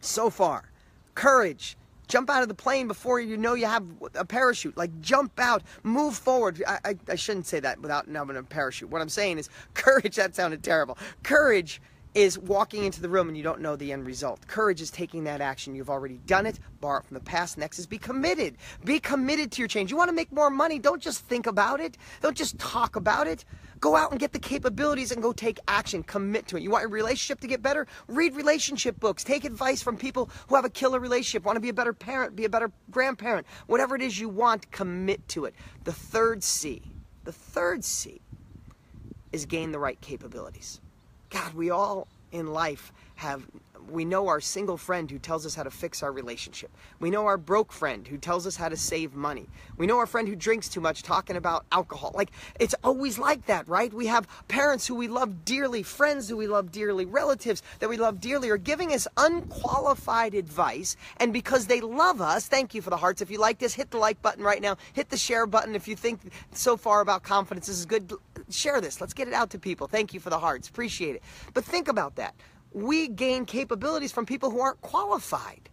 so 0.00 0.30
far 0.30 0.72
courage. 1.14 1.76
Jump 2.08 2.28
out 2.28 2.42
of 2.42 2.48
the 2.48 2.54
plane 2.54 2.88
before 2.88 3.20
you 3.20 3.36
know 3.36 3.54
you 3.54 3.64
have 3.64 3.84
a 4.14 4.24
parachute. 4.24 4.76
Like, 4.76 5.00
jump 5.00 5.38
out, 5.38 5.62
move 5.82 6.14
forward. 6.14 6.62
I, 6.66 6.78
I, 6.84 6.96
I 7.08 7.14
shouldn't 7.14 7.46
say 7.46 7.60
that 7.60 7.80
without 7.80 8.06
having 8.06 8.36
a 8.36 8.42
parachute. 8.42 8.90
What 8.90 9.00
I'm 9.00 9.08
saying 9.08 9.38
is 9.38 9.48
courage. 9.74 10.16
That 10.16 10.34
sounded 10.34 10.62
terrible. 10.62 10.98
Courage 11.22 11.80
is 12.14 12.38
walking 12.38 12.84
into 12.84 13.00
the 13.00 13.08
room 13.08 13.28
and 13.28 13.36
you 13.36 13.42
don't 13.42 13.60
know 13.60 13.74
the 13.74 13.92
end 13.92 14.06
result. 14.06 14.46
Courage 14.46 14.80
is 14.80 14.90
taking 14.90 15.24
that 15.24 15.40
action. 15.40 15.74
You've 15.74 15.88
already 15.88 16.18
done 16.26 16.46
it. 16.46 16.58
Borrow 16.80 17.00
it 17.00 17.06
from 17.06 17.14
the 17.14 17.22
past. 17.22 17.56
Next 17.56 17.78
is 17.78 17.86
be 17.86 17.98
committed. 17.98 18.56
Be 18.84 19.00
committed 19.00 19.50
to 19.52 19.62
your 19.62 19.68
change. 19.68 19.90
You 19.90 19.96
want 19.96 20.10
to 20.10 20.14
make 20.14 20.30
more 20.30 20.50
money? 20.50 20.78
Don't 20.78 21.00
just 21.00 21.24
think 21.24 21.46
about 21.46 21.80
it. 21.80 21.96
Don't 22.20 22.36
just 22.36 22.58
talk 22.58 22.96
about 22.96 23.26
it. 23.26 23.44
Go 23.80 23.96
out 23.96 24.10
and 24.10 24.20
get 24.20 24.32
the 24.32 24.38
capabilities 24.38 25.10
and 25.10 25.22
go 25.22 25.32
take 25.32 25.58
action. 25.66 26.02
Commit 26.02 26.46
to 26.48 26.56
it. 26.56 26.62
You 26.62 26.70
want 26.70 26.82
your 26.82 26.90
relationship 26.90 27.40
to 27.40 27.46
get 27.46 27.62
better? 27.62 27.86
Read 28.08 28.36
relationship 28.36 29.00
books. 29.00 29.24
Take 29.24 29.44
advice 29.44 29.82
from 29.82 29.96
people 29.96 30.30
who 30.48 30.54
have 30.54 30.64
a 30.64 30.70
killer 30.70 31.00
relationship. 31.00 31.44
Want 31.44 31.56
to 31.56 31.60
be 31.60 31.70
a 31.70 31.74
better 31.74 31.92
parent, 31.92 32.36
be 32.36 32.44
a 32.44 32.48
better 32.48 32.70
grandparent. 32.90 33.46
Whatever 33.66 33.96
it 33.96 34.02
is 34.02 34.20
you 34.20 34.28
want, 34.28 34.70
commit 34.70 35.26
to 35.28 35.46
it. 35.46 35.54
The 35.84 35.92
third 35.92 36.44
C, 36.44 36.82
the 37.24 37.32
third 37.32 37.82
C 37.84 38.20
is 39.32 39.46
gain 39.46 39.72
the 39.72 39.78
right 39.78 40.00
capabilities. 40.00 40.80
God, 41.32 41.54
we 41.54 41.70
all 41.70 42.08
in 42.30 42.52
life 42.52 42.92
have 43.16 43.42
we 43.90 44.04
know 44.04 44.28
our 44.28 44.40
single 44.40 44.76
friend 44.76 45.10
who 45.10 45.18
tells 45.18 45.46
us 45.46 45.54
how 45.54 45.62
to 45.62 45.70
fix 45.70 46.02
our 46.02 46.12
relationship. 46.12 46.70
We 47.00 47.10
know 47.10 47.26
our 47.26 47.38
broke 47.38 47.72
friend 47.72 48.06
who 48.06 48.18
tells 48.18 48.46
us 48.46 48.56
how 48.56 48.68
to 48.68 48.76
save 48.76 49.14
money. 49.14 49.48
We 49.76 49.86
know 49.86 49.98
our 49.98 50.06
friend 50.06 50.28
who 50.28 50.36
drinks 50.36 50.68
too 50.68 50.80
much 50.80 51.02
talking 51.02 51.36
about 51.36 51.64
alcohol. 51.72 52.12
Like 52.14 52.30
it's 52.60 52.74
always 52.84 53.18
like 53.18 53.46
that, 53.46 53.66
right? 53.68 53.92
We 53.92 54.06
have 54.06 54.28
parents 54.48 54.86
who 54.86 54.94
we 54.94 55.08
love 55.08 55.44
dearly, 55.44 55.82
friends 55.82 56.28
who 56.28 56.36
we 56.36 56.46
love 56.46 56.70
dearly, 56.70 57.04
relatives 57.04 57.62
that 57.78 57.88
we 57.88 57.96
love 57.96 58.20
dearly 58.20 58.50
are 58.50 58.56
giving 58.56 58.92
us 58.92 59.08
unqualified 59.16 60.34
advice. 60.34 60.96
And 61.16 61.32
because 61.32 61.66
they 61.66 61.80
love 61.80 62.20
us, 62.20 62.46
thank 62.46 62.74
you 62.74 62.82
for 62.82 62.90
the 62.90 62.96
hearts. 62.96 63.22
If 63.22 63.30
you 63.30 63.38
like 63.38 63.58
this, 63.58 63.74
hit 63.74 63.90
the 63.90 63.98
like 63.98 64.20
button 64.22 64.44
right 64.44 64.62
now. 64.62 64.76
Hit 64.92 65.08
the 65.08 65.16
share 65.16 65.46
button 65.46 65.74
if 65.74 65.88
you 65.88 65.96
think 65.96 66.20
so 66.52 66.76
far 66.76 67.00
about 67.00 67.22
confidence 67.22 67.62
this 67.66 67.78
is 67.78 67.86
good. 67.86 68.12
Share 68.50 68.80
this. 68.80 69.00
Let's 69.00 69.14
get 69.14 69.28
it 69.28 69.34
out 69.34 69.50
to 69.50 69.58
people. 69.58 69.86
Thank 69.86 70.12
you 70.12 70.20
for 70.20 70.30
the 70.30 70.38
hearts. 70.38 70.68
Appreciate 70.68 71.16
it. 71.16 71.22
But 71.54 71.64
think 71.64 71.88
about 71.88 72.16
that 72.16 72.34
we 72.74 73.08
gain 73.08 73.44
capabilities 73.44 74.12
from 74.12 74.26
people 74.26 74.50
who 74.50 74.60
aren't 74.60 74.80
qualified. 74.80 75.68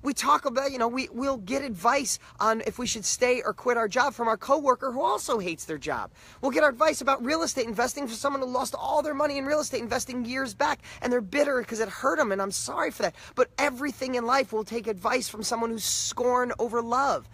We 0.00 0.14
talk 0.14 0.44
about, 0.44 0.70
you 0.70 0.78
know, 0.78 0.86
we, 0.86 1.08
we'll 1.10 1.38
get 1.38 1.62
advice 1.62 2.20
on 2.38 2.62
if 2.66 2.78
we 2.78 2.86
should 2.86 3.04
stay 3.04 3.42
or 3.42 3.52
quit 3.52 3.76
our 3.76 3.88
job 3.88 4.14
from 4.14 4.28
our 4.28 4.36
coworker 4.36 4.92
who 4.92 5.02
also 5.02 5.40
hates 5.40 5.64
their 5.64 5.76
job. 5.76 6.12
We'll 6.40 6.52
get 6.52 6.62
our 6.62 6.70
advice 6.70 7.00
about 7.00 7.24
real 7.24 7.42
estate 7.42 7.66
investing 7.66 8.06
from 8.06 8.14
someone 8.14 8.40
who 8.40 8.48
lost 8.48 8.76
all 8.78 9.02
their 9.02 9.12
money 9.12 9.38
in 9.38 9.44
real 9.44 9.58
estate 9.58 9.82
investing 9.82 10.24
years 10.24 10.54
back 10.54 10.80
and 11.02 11.12
they're 11.12 11.20
bitter 11.20 11.58
because 11.58 11.80
it 11.80 11.88
hurt 11.88 12.18
them 12.18 12.30
and 12.30 12.40
I'm 12.40 12.52
sorry 12.52 12.92
for 12.92 13.02
that. 13.02 13.16
But 13.34 13.48
everything 13.58 14.14
in 14.14 14.24
life 14.24 14.52
will 14.52 14.64
take 14.64 14.86
advice 14.86 15.28
from 15.28 15.42
someone 15.42 15.70
who's 15.70 15.84
scorn 15.84 16.52
over 16.60 16.80
love 16.80 17.28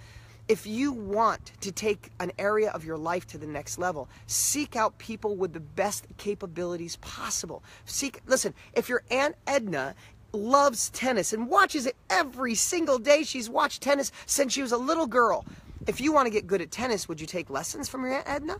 if 0.48 0.66
you 0.66 0.92
want 0.92 1.52
to 1.60 1.72
take 1.72 2.10
an 2.20 2.32
area 2.38 2.70
of 2.70 2.84
your 2.84 2.98
life 2.98 3.26
to 3.28 3.38
the 3.38 3.46
next 3.46 3.78
level, 3.78 4.08
seek 4.26 4.76
out 4.76 4.98
people 4.98 5.36
with 5.36 5.52
the 5.52 5.60
best 5.60 6.06
capabilities 6.18 6.96
possible. 6.96 7.62
Seek, 7.86 8.20
listen, 8.26 8.54
if 8.74 8.88
your 8.88 9.02
Aunt 9.10 9.36
Edna 9.46 9.94
loves 10.32 10.90
tennis 10.90 11.32
and 11.32 11.48
watches 11.48 11.86
it 11.86 11.96
every 12.10 12.54
single 12.54 12.98
day, 12.98 13.22
she's 13.22 13.48
watched 13.48 13.82
tennis 13.82 14.12
since 14.26 14.52
she 14.52 14.62
was 14.62 14.72
a 14.72 14.76
little 14.76 15.06
girl. 15.06 15.46
If 15.86 16.00
you 16.00 16.12
want 16.12 16.26
to 16.26 16.30
get 16.30 16.46
good 16.46 16.60
at 16.60 16.70
tennis, 16.70 17.08
would 17.08 17.20
you 17.20 17.26
take 17.26 17.48
lessons 17.50 17.88
from 17.88 18.02
your 18.02 18.14
Aunt 18.14 18.28
Edna? 18.28 18.56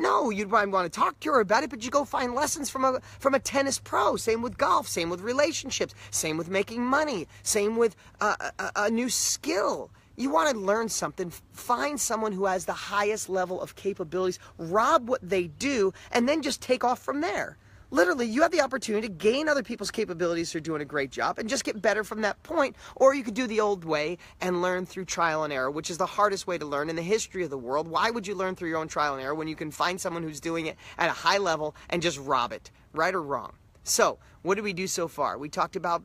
No, 0.00 0.30
you'd 0.30 0.50
want 0.50 0.72
to 0.72 0.88
talk 0.88 1.20
to 1.20 1.32
her 1.32 1.40
about 1.40 1.62
it, 1.62 1.68
but 1.68 1.84
you 1.84 1.90
go 1.90 2.06
find 2.06 2.34
lessons 2.34 2.70
from 2.70 2.86
a 2.86 3.00
from 3.18 3.34
a 3.34 3.38
tennis 3.38 3.78
pro. 3.78 4.16
Same 4.16 4.40
with 4.40 4.56
golf. 4.56 4.88
Same 4.88 5.10
with 5.10 5.20
relationships. 5.20 5.94
Same 6.10 6.38
with 6.38 6.48
making 6.48 6.82
money. 6.82 7.28
Same 7.42 7.76
with 7.76 7.96
uh, 8.18 8.50
a, 8.58 8.70
a 8.76 8.90
new 8.90 9.10
skill. 9.10 9.90
You 10.20 10.28
want 10.28 10.50
to 10.50 10.60
learn 10.60 10.90
something, 10.90 11.32
find 11.52 11.98
someone 11.98 12.32
who 12.32 12.44
has 12.44 12.66
the 12.66 12.74
highest 12.74 13.30
level 13.30 13.58
of 13.58 13.74
capabilities, 13.74 14.38
rob 14.58 15.08
what 15.08 15.26
they 15.26 15.46
do, 15.46 15.94
and 16.12 16.28
then 16.28 16.42
just 16.42 16.60
take 16.60 16.84
off 16.84 16.98
from 16.98 17.22
there. 17.22 17.56
Literally, 17.90 18.26
you 18.26 18.42
have 18.42 18.50
the 18.50 18.60
opportunity 18.60 19.08
to 19.08 19.14
gain 19.14 19.48
other 19.48 19.62
people's 19.62 19.90
capabilities 19.90 20.52
who 20.52 20.58
are 20.58 20.60
doing 20.60 20.82
a 20.82 20.84
great 20.84 21.10
job 21.10 21.38
and 21.38 21.48
just 21.48 21.64
get 21.64 21.80
better 21.80 22.04
from 22.04 22.20
that 22.20 22.40
point. 22.42 22.76
Or 22.96 23.14
you 23.14 23.22
could 23.22 23.32
do 23.32 23.46
the 23.46 23.60
old 23.60 23.86
way 23.86 24.18
and 24.42 24.60
learn 24.60 24.84
through 24.84 25.06
trial 25.06 25.42
and 25.42 25.54
error, 25.54 25.70
which 25.70 25.88
is 25.88 25.96
the 25.96 26.04
hardest 26.04 26.46
way 26.46 26.58
to 26.58 26.66
learn 26.66 26.90
in 26.90 26.96
the 26.96 27.02
history 27.02 27.42
of 27.42 27.48
the 27.48 27.56
world. 27.56 27.88
Why 27.88 28.10
would 28.10 28.26
you 28.26 28.34
learn 28.34 28.56
through 28.56 28.68
your 28.68 28.78
own 28.78 28.88
trial 28.88 29.14
and 29.14 29.22
error 29.22 29.34
when 29.34 29.48
you 29.48 29.56
can 29.56 29.70
find 29.70 29.98
someone 29.98 30.22
who's 30.22 30.38
doing 30.38 30.66
it 30.66 30.76
at 30.98 31.08
a 31.08 31.14
high 31.14 31.38
level 31.38 31.74
and 31.88 32.02
just 32.02 32.18
rob 32.18 32.52
it, 32.52 32.70
right 32.92 33.14
or 33.14 33.22
wrong? 33.22 33.54
So, 33.84 34.18
what 34.42 34.56
did 34.56 34.64
we 34.64 34.74
do 34.74 34.86
so 34.86 35.08
far? 35.08 35.38
We 35.38 35.48
talked 35.48 35.76
about 35.76 36.02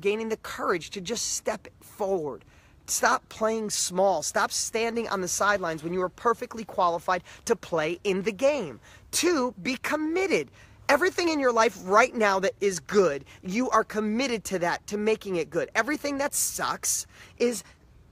gaining 0.00 0.30
the 0.30 0.38
courage 0.38 0.88
to 0.90 1.02
just 1.02 1.34
step 1.34 1.68
forward. 1.82 2.46
Stop 2.90 3.28
playing 3.28 3.68
small. 3.70 4.22
Stop 4.22 4.50
standing 4.50 5.08
on 5.08 5.20
the 5.20 5.28
sidelines 5.28 5.84
when 5.84 5.92
you 5.92 6.00
are 6.02 6.08
perfectly 6.08 6.64
qualified 6.64 7.22
to 7.44 7.54
play 7.54 8.00
in 8.02 8.22
the 8.22 8.32
game. 8.32 8.80
Two, 9.10 9.54
be 9.62 9.76
committed. 9.76 10.50
Everything 10.88 11.28
in 11.28 11.38
your 11.38 11.52
life 11.52 11.78
right 11.84 12.14
now 12.14 12.40
that 12.40 12.54
is 12.62 12.80
good, 12.80 13.26
you 13.42 13.68
are 13.70 13.84
committed 13.84 14.42
to 14.44 14.58
that, 14.60 14.86
to 14.86 14.96
making 14.96 15.36
it 15.36 15.50
good. 15.50 15.68
Everything 15.74 16.16
that 16.16 16.34
sucks 16.34 17.06
is 17.36 17.62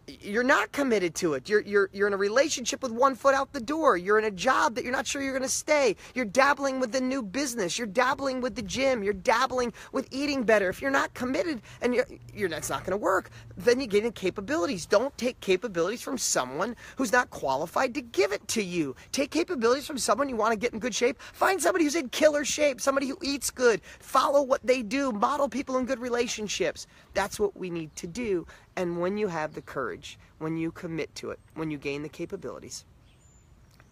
you're 0.07 0.45
not 0.45 0.71
committed 0.73 1.15
to 1.17 1.35
it. 1.35 1.49
You're, 1.49 1.63
you're, 1.63 1.91
you're 1.93 2.07
in 2.07 2.13
a 2.13 2.19
relationship 2.19 2.83
with 2.83 2.93
one 2.93 3.15
foot 3.15 3.35
out 3.35 3.53
the 3.53 3.61
door. 3.61 3.97
You're 3.97 4.19
in 4.19 4.25
a 4.25 4.31
job 4.31 4.75
that 4.75 4.85
you're 4.85 4.93
not 4.93 5.07
sure 5.07 5.21
you're 5.21 5.33
going 5.33 5.43
to 5.43 5.49
stay. 5.49 5.97
You're 6.15 6.25
dabbling 6.25 6.79
with 6.79 6.93
the 6.93 7.01
new 7.01 7.23
business. 7.23 7.77
You're 7.77 7.89
dabbling 7.89 8.41
with 8.41 8.55
the 8.55 8.63
gym. 8.63 9.03
You're 9.03 9.13
dabbling 9.13 9.73
with 9.93 10.07
eating 10.13 10.45
better. 10.45 10.69
If 10.69 10.81
you're 10.81 10.91
not 10.91 11.13
committed 11.15 11.61
and 11.81 11.95
you're, 11.95 12.07
you're 12.33 12.49
that's 12.49 12.71
not 12.71 12.85
going 12.85 12.93
to 12.93 12.97
work, 12.97 13.31
then 13.57 13.81
you 13.81 13.87
get 13.87 14.05
in 14.05 14.13
capabilities. 14.13 14.87
Don't 14.87 15.17
take 15.19 15.41
capabilities 15.41 16.03
from 16.03 16.19
someone 16.19 16.77
who's 16.97 17.13
not 17.13 17.31
qualified 17.31 17.95
to 17.95 18.01
give 18.01 18.33
it 18.33 18.47
to 18.49 18.63
you. 18.63 18.95
Take 19.11 19.31
capabilities 19.33 19.87
from 19.87 19.99
someone 19.99 20.29
you 20.29 20.37
want 20.37 20.53
to 20.53 20.59
get 20.59 20.73
in 20.73 20.79
good 20.79 20.95
shape. 20.95 21.21
Find 21.21 21.61
somebody 21.61 21.85
who's 21.85 21.97
in 21.97 22.11
killer 22.11 22.45
shape, 22.45 22.81
somebody 22.81 23.09
who 23.09 23.19
eats 23.23 23.51
good. 23.51 23.81
Follow 23.99 24.43
what 24.43 24.65
they 24.65 24.83
do. 24.83 25.11
Model 25.11 25.49
people 25.49 25.79
in 25.79 25.85
good 25.85 25.99
relationships. 25.99 26.87
That's 27.15 27.41
what 27.41 27.57
we 27.57 27.71
need 27.71 27.95
to 27.97 28.07
do. 28.07 28.47
And 28.77 29.01
when 29.01 29.17
you 29.17 29.29
have 29.29 29.55
the 29.55 29.63
courage, 29.63 29.96
when 30.38 30.57
you 30.57 30.71
commit 30.73 31.15
to 31.17 31.31
it, 31.31 31.38
when 31.55 31.71
you 31.71 31.79
gain 31.79 32.03
the 32.03 32.09
capabilities, 32.09 32.85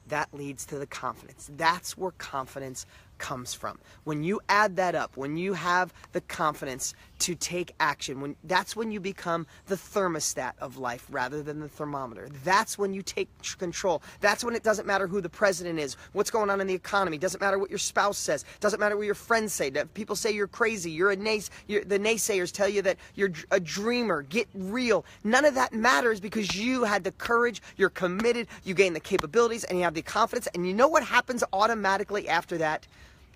that 0.08 0.28
leads 0.32 0.66
to 0.66 0.78
the 0.78 0.86
confidence. 0.86 1.50
That's 1.56 1.96
where 1.96 2.12
confidence 2.12 2.86
comes 3.24 3.54
from. 3.54 3.78
When 4.04 4.22
you 4.22 4.38
add 4.50 4.76
that 4.76 4.94
up, 4.94 5.16
when 5.16 5.38
you 5.38 5.54
have 5.54 5.94
the 6.12 6.20
confidence 6.20 6.92
to 7.20 7.34
take 7.34 7.74
action, 7.80 8.20
when 8.20 8.36
that's 8.44 8.76
when 8.76 8.90
you 8.90 9.00
become 9.00 9.46
the 9.64 9.76
thermostat 9.76 10.52
of 10.60 10.76
life 10.76 11.06
rather 11.10 11.42
than 11.42 11.58
the 11.58 11.68
thermometer. 11.68 12.28
That's 12.44 12.76
when 12.76 12.92
you 12.92 13.00
take 13.00 13.30
control. 13.56 14.02
That's 14.20 14.44
when 14.44 14.54
it 14.54 14.62
doesn't 14.62 14.86
matter 14.86 15.06
who 15.06 15.22
the 15.22 15.30
president 15.30 15.78
is, 15.78 15.96
what's 16.12 16.30
going 16.30 16.50
on 16.50 16.60
in 16.60 16.66
the 16.66 16.74
economy, 16.74 17.16
doesn't 17.16 17.40
matter 17.40 17.58
what 17.58 17.70
your 17.70 17.78
spouse 17.78 18.18
says, 18.18 18.44
doesn't 18.60 18.78
matter 18.78 18.94
what 18.94 19.06
your 19.06 19.14
friends 19.14 19.54
say. 19.54 19.70
People 19.94 20.16
say 20.16 20.30
you're 20.30 20.46
crazy, 20.46 20.90
you're 20.90 21.12
a 21.12 21.16
nays, 21.16 21.48
you're, 21.66 21.82
the 21.82 21.98
naysayers 21.98 22.52
tell 22.52 22.68
you 22.68 22.82
that 22.82 22.98
you're 23.14 23.32
a 23.50 23.58
dreamer. 23.58 24.20
Get 24.20 24.48
real. 24.52 25.06
None 25.24 25.46
of 25.46 25.54
that 25.54 25.72
matters 25.72 26.20
because 26.20 26.54
you 26.54 26.84
had 26.84 27.04
the 27.04 27.12
courage, 27.12 27.62
you're 27.78 27.88
committed, 27.88 28.48
you 28.64 28.74
gain 28.74 28.92
the 28.92 29.00
capabilities, 29.00 29.64
and 29.64 29.78
you 29.78 29.84
have 29.84 29.94
the 29.94 30.02
confidence. 30.02 30.46
And 30.48 30.66
you 30.66 30.74
know 30.74 30.88
what 30.88 31.02
happens 31.02 31.42
automatically 31.54 32.28
after 32.28 32.58
that? 32.58 32.86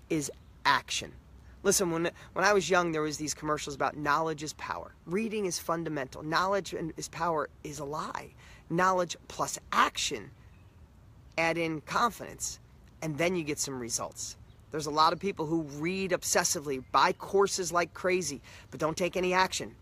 Is 0.09 0.31
action. 0.65 1.11
Listen, 1.61 1.91
when, 1.91 2.09
when 2.33 2.45
I 2.45 2.53
was 2.53 2.69
young, 2.69 2.91
there 2.91 3.01
was 3.01 3.17
these 3.17 3.33
commercials 3.33 3.75
about 3.75 3.97
knowledge 3.97 4.43
is 4.43 4.53
power. 4.53 4.93
Reading 5.05 5.45
is 5.45 5.59
fundamental. 5.59 6.23
Knowledge 6.23 6.73
is 6.95 7.09
power 7.09 7.49
is 7.63 7.79
a 7.79 7.85
lie. 7.85 8.29
Knowledge 8.69 9.17
plus 9.27 9.59
action, 9.71 10.31
add 11.37 11.57
in 11.57 11.81
confidence, 11.81 12.59
and 13.01 13.17
then 13.17 13.35
you 13.35 13.43
get 13.43 13.59
some 13.59 13.79
results. 13.79 14.37
There's 14.71 14.85
a 14.85 14.91
lot 14.91 15.13
of 15.13 15.19
people 15.19 15.47
who 15.47 15.63
read 15.63 16.11
obsessively, 16.11 16.83
buy 16.91 17.11
courses 17.13 17.73
like 17.73 17.93
crazy, 17.93 18.41
but 18.71 18.79
don't 18.79 18.95
take 18.95 19.17
any 19.17 19.33
action. 19.33 19.75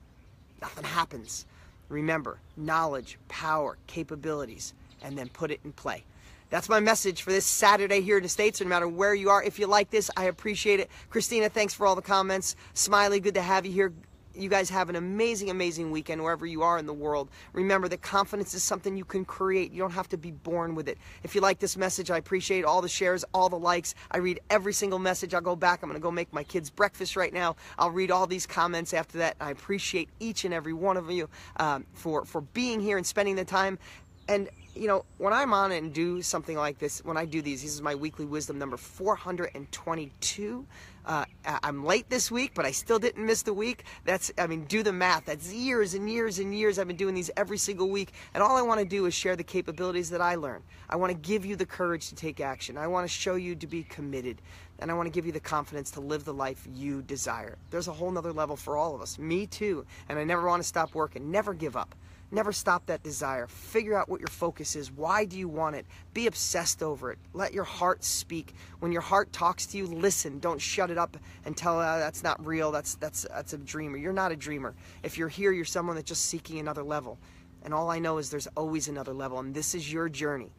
Nothing 0.61 0.85
happens. 0.85 1.45
Remember, 1.89 2.39
knowledge, 2.55 3.17
power, 3.27 3.77
capabilities, 3.87 4.73
and 5.03 5.17
then 5.17 5.29
put 5.29 5.51
it 5.51 5.59
in 5.63 5.73
play. 5.73 6.03
That's 6.49 6.69
my 6.69 6.79
message 6.79 7.23
for 7.23 7.31
this 7.31 7.45
Saturday 7.45 7.99
here 7.99 8.17
in 8.17 8.23
the 8.23 8.29
States, 8.29 8.61
no 8.61 8.67
matter 8.67 8.87
where 8.87 9.13
you 9.13 9.29
are. 9.29 9.43
If 9.43 9.59
you 9.59 9.67
like 9.67 9.89
this, 9.89 10.09
I 10.15 10.25
appreciate 10.25 10.79
it. 10.79 10.89
Christina, 11.09 11.49
thanks 11.49 11.73
for 11.73 11.85
all 11.85 11.95
the 11.95 12.01
comments. 12.01 12.55
Smiley, 12.73 13.19
good 13.19 13.33
to 13.33 13.41
have 13.41 13.65
you 13.65 13.71
here. 13.73 13.93
You 14.33 14.49
guys 14.49 14.69
have 14.69 14.87
an 14.89 14.95
amazing, 14.95 15.49
amazing 15.49 15.89
weekend 15.89 16.23
wherever 16.23 16.45
you 16.45 16.61
are 16.61 16.77
in 16.77 16.85
the 16.85 16.93
world. 16.93 17.29
Remember 17.53 17.87
that 17.87 18.03
confidence 18.03 18.53
is 18.53 18.63
something 18.63 18.95
you 18.95 19.03
can 19.03 19.25
create. 19.25 19.71
You 19.71 19.79
don't 19.79 19.91
have 19.91 20.07
to 20.09 20.17
be 20.17 20.31
born 20.31 20.75
with 20.75 20.87
it. 20.87 20.99
If 21.23 21.33
you 21.33 21.41
like 21.41 21.57
this 21.57 21.75
message, 21.75 22.11
I 22.11 22.17
appreciate 22.17 22.63
all 22.63 22.81
the 22.81 22.87
shares, 22.87 23.25
all 23.33 23.49
the 23.49 23.57
likes. 23.57 23.95
I 24.11 24.17
read 24.17 24.39
every 24.51 24.73
single 24.73 24.99
message. 24.99 25.33
I'll 25.33 25.41
go 25.41 25.55
back. 25.55 25.81
I'm 25.81 25.89
going 25.89 25.99
to 25.99 26.03
go 26.03 26.11
make 26.11 26.31
my 26.31 26.43
kids 26.43 26.69
breakfast 26.69 27.15
right 27.15 27.33
now. 27.33 27.55
I'll 27.79 27.89
read 27.89 28.11
all 28.11 28.27
these 28.27 28.45
comments 28.45 28.93
after 28.93 29.17
that. 29.17 29.37
I 29.41 29.49
appreciate 29.49 30.07
each 30.19 30.45
and 30.45 30.53
every 30.53 30.73
one 30.73 30.97
of 30.97 31.09
you 31.09 31.29
um, 31.57 31.87
for, 31.93 32.23
for 32.23 32.41
being 32.41 32.79
here 32.79 32.97
and 32.97 33.05
spending 33.05 33.35
the 33.35 33.45
time. 33.45 33.79
And 34.27 34.49
you 34.77 34.87
know, 34.87 35.05
when 35.17 35.33
I'm 35.33 35.53
on 35.53 35.71
and 35.71 35.91
do 35.93 36.21
something 36.21 36.55
like 36.55 36.77
this, 36.77 37.03
when 37.03 37.17
I 37.17 37.25
do 37.25 37.41
these, 37.41 37.63
this 37.63 37.73
is 37.73 37.81
my 37.81 37.95
weekly 37.95 38.25
wisdom 38.25 38.59
number 38.59 38.77
422. 38.77 40.65
Uh, 41.05 41.25
I'm 41.45 41.85
late 41.85 42.09
this 42.09 42.29
week, 42.29 42.51
but 42.53 42.65
I 42.65 42.71
still 42.71 42.99
didn't 42.99 43.25
miss 43.25 43.41
the 43.41 43.53
week. 43.53 43.85
That's, 44.03 44.31
I 44.37 44.45
mean, 44.45 44.65
do 44.65 44.83
the 44.83 44.91
math. 44.91 45.25
That's 45.25 45.51
years 45.53 45.93
and 45.93 46.09
years 46.09 46.39
and 46.39 46.53
years. 46.53 46.77
I've 46.77 46.87
been 46.87 46.97
doing 46.97 47.15
these 47.15 47.31
every 47.37 47.57
single 47.57 47.89
week. 47.89 48.11
And 48.33 48.43
all 48.43 48.57
I 48.57 48.61
want 48.61 48.81
to 48.81 48.85
do 48.85 49.05
is 49.05 49.13
share 49.13 49.35
the 49.35 49.43
capabilities 49.43 50.09
that 50.09 50.21
I 50.21 50.35
learn. 50.35 50.61
I 50.89 50.97
want 50.97 51.11
to 51.11 51.17
give 51.17 51.45
you 51.45 51.55
the 51.55 51.65
courage 51.65 52.09
to 52.09 52.15
take 52.15 52.41
action. 52.41 52.77
I 52.77 52.87
want 52.87 53.05
to 53.05 53.13
show 53.13 53.35
you 53.35 53.55
to 53.55 53.67
be 53.67 53.83
committed. 53.83 54.41
And 54.79 54.91
I 54.91 54.93
want 54.93 55.07
to 55.07 55.11
give 55.11 55.25
you 55.25 55.31
the 55.31 55.39
confidence 55.39 55.91
to 55.91 56.01
live 56.01 56.25
the 56.25 56.33
life 56.33 56.67
you 56.75 57.01
desire. 57.01 57.57
There's 57.71 57.87
a 57.87 57.93
whole 57.93 58.11
nother 58.11 58.33
level 58.33 58.57
for 58.57 58.77
all 58.77 58.93
of 58.93 59.01
us. 59.01 59.17
Me 59.17 59.47
too. 59.47 59.85
And 60.09 60.19
I 60.19 60.25
never 60.25 60.45
want 60.45 60.61
to 60.61 60.67
stop 60.67 60.93
working. 60.93 61.31
Never 61.31 61.53
give 61.53 61.77
up. 61.77 61.95
Never 62.29 62.51
stop 62.51 62.87
that 62.87 63.03
desire. 63.03 63.47
Figure 63.47 63.97
out 63.97 64.09
what 64.09 64.19
your 64.19 64.27
focus 64.27 64.75
is. 64.75 64.91
Why 64.91 65.23
do 65.23 65.37
you 65.37 65.47
want 65.47 65.77
it? 65.77 65.85
Be 66.13 66.27
obsessed 66.27 66.83
over 66.83 67.11
it. 67.11 67.19
Let 67.33 67.53
your 67.53 67.63
heart 67.63 68.03
speak. 68.03 68.53
When 68.79 68.91
your 68.91 69.01
heart 69.01 69.31
talks 69.31 69.65
to 69.67 69.77
you, 69.77 69.87
listen. 69.87 70.39
Don't 70.39 70.59
shut 70.59 70.91
it 70.91 70.97
up 70.97 71.15
and 71.45 71.55
tell 71.55 71.79
uh, 71.79 71.99
that's 71.99 72.23
not 72.23 72.45
real. 72.45 72.71
That's 72.71 72.95
that's 72.95 73.25
that's 73.29 73.53
a 73.53 73.57
dreamer. 73.57 73.97
You're 73.97 74.11
not 74.11 74.33
a 74.33 74.35
dreamer. 74.35 74.75
If 75.03 75.17
you're 75.17 75.29
here, 75.29 75.53
you're 75.53 75.63
someone 75.63 75.95
that's 75.95 76.09
just 76.09 76.25
seeking 76.25 76.59
another 76.59 76.83
level. 76.83 77.17
And 77.63 77.73
all 77.73 77.89
I 77.89 77.99
know 77.99 78.17
is 78.17 78.29
there's 78.29 78.47
always 78.57 78.89
another 78.89 79.13
level, 79.13 79.39
and 79.39 79.53
this 79.53 79.73
is 79.73 79.91
your 79.91 80.09
journey. 80.09 80.51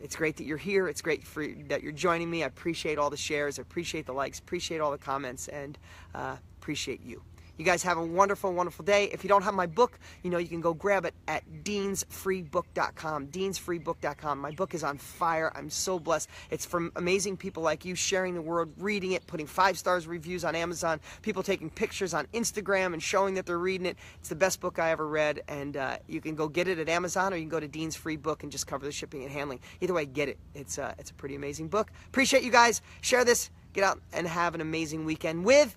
It's 0.00 0.16
great 0.16 0.36
that 0.36 0.44
you're 0.44 0.58
here. 0.58 0.88
It's 0.88 1.00
great 1.00 1.24
for, 1.24 1.46
that 1.68 1.82
you're 1.82 1.92
joining 1.92 2.30
me. 2.30 2.44
I 2.44 2.46
appreciate 2.46 2.98
all 2.98 3.08
the 3.08 3.16
shares. 3.16 3.58
I 3.58 3.62
appreciate 3.62 4.04
the 4.04 4.12
likes. 4.12 4.38
Appreciate 4.38 4.80
all 4.80 4.90
the 4.90 4.98
comments, 4.98 5.48
and 5.48 5.78
uh, 6.14 6.36
appreciate 6.60 7.02
you. 7.02 7.22
You 7.56 7.64
guys 7.64 7.82
have 7.82 7.96
a 7.96 8.04
wonderful, 8.04 8.52
wonderful 8.52 8.84
day. 8.84 9.04
If 9.12 9.24
you 9.24 9.28
don't 9.28 9.42
have 9.42 9.54
my 9.54 9.66
book, 9.66 9.98
you 10.22 10.30
know, 10.30 10.38
you 10.38 10.48
can 10.48 10.60
go 10.60 10.74
grab 10.74 11.04
it 11.04 11.14
at 11.26 11.42
deansfreebook.com. 11.64 13.28
Deansfreebook.com. 13.28 14.38
My 14.38 14.50
book 14.50 14.74
is 14.74 14.84
on 14.84 14.98
fire. 14.98 15.50
I'm 15.54 15.70
so 15.70 15.98
blessed. 15.98 16.28
It's 16.50 16.66
from 16.66 16.92
amazing 16.96 17.38
people 17.38 17.62
like 17.62 17.84
you 17.84 17.94
sharing 17.94 18.34
the 18.34 18.42
word, 18.42 18.72
reading 18.78 19.12
it, 19.12 19.26
putting 19.26 19.46
five 19.46 19.78
stars 19.78 20.06
reviews 20.06 20.44
on 20.44 20.54
Amazon, 20.54 21.00
people 21.22 21.42
taking 21.42 21.70
pictures 21.70 22.12
on 22.12 22.26
Instagram 22.34 22.92
and 22.92 23.02
showing 23.02 23.34
that 23.34 23.46
they're 23.46 23.58
reading 23.58 23.86
it. 23.86 23.96
It's 24.20 24.28
the 24.28 24.34
best 24.34 24.60
book 24.60 24.78
I 24.78 24.90
ever 24.90 25.06
read, 25.06 25.42
and 25.48 25.76
uh, 25.76 25.96
you 26.06 26.20
can 26.20 26.34
go 26.34 26.48
get 26.48 26.68
it 26.68 26.78
at 26.78 26.88
Amazon 26.88 27.32
or 27.32 27.36
you 27.36 27.42
can 27.42 27.50
go 27.50 27.60
to 27.60 27.68
Dean's 27.68 27.96
Free 27.96 28.16
Book 28.16 28.42
and 28.42 28.52
just 28.52 28.66
cover 28.66 28.84
the 28.84 28.92
shipping 28.92 29.22
and 29.22 29.32
handling. 29.32 29.60
Either 29.80 29.94
way, 29.94 30.04
get 30.04 30.28
it. 30.28 30.38
It's, 30.54 30.78
uh, 30.78 30.94
it's 30.98 31.10
a 31.10 31.14
pretty 31.14 31.34
amazing 31.34 31.68
book. 31.68 31.90
Appreciate 32.08 32.42
you 32.42 32.52
guys. 32.52 32.82
Share 33.00 33.24
this. 33.24 33.50
Get 33.72 33.84
out 33.84 34.00
and 34.12 34.26
have 34.26 34.54
an 34.54 34.60
amazing 34.60 35.04
weekend 35.04 35.44
with 35.44 35.76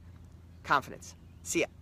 confidence. 0.63 1.15
See 1.43 1.61
ya. 1.61 1.78